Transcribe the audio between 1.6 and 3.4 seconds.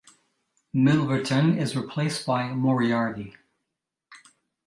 replaced by Moriarty.